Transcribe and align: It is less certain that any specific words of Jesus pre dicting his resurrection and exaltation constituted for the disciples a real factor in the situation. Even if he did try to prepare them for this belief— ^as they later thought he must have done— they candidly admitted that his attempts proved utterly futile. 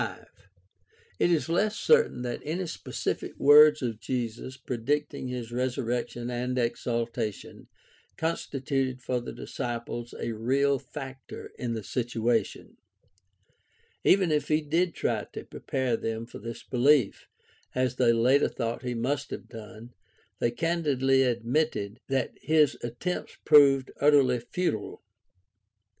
It 1.19 1.29
is 1.29 1.47
less 1.47 1.75
certain 1.77 2.23
that 2.23 2.41
any 2.43 2.65
specific 2.65 3.37
words 3.37 3.83
of 3.83 3.99
Jesus 3.99 4.57
pre 4.57 4.77
dicting 4.79 5.27
his 5.29 5.51
resurrection 5.51 6.31
and 6.31 6.57
exaltation 6.57 7.67
constituted 8.17 8.99
for 9.03 9.21
the 9.21 9.31
disciples 9.31 10.15
a 10.19 10.31
real 10.31 10.79
factor 10.79 11.51
in 11.59 11.73
the 11.75 11.83
situation. 11.83 12.77
Even 14.03 14.31
if 14.31 14.47
he 14.47 14.59
did 14.61 14.95
try 14.95 15.25
to 15.33 15.43
prepare 15.45 15.95
them 15.95 16.25
for 16.25 16.39
this 16.39 16.63
belief— 16.63 17.27
^as 17.75 17.97
they 17.97 18.11
later 18.11 18.47
thought 18.47 18.81
he 18.81 18.95
must 18.95 19.29
have 19.29 19.47
done— 19.47 19.93
they 20.39 20.49
candidly 20.49 21.21
admitted 21.21 21.99
that 22.07 22.33
his 22.41 22.75
attempts 22.81 23.37
proved 23.45 23.91
utterly 23.99 24.39
futile. 24.39 25.03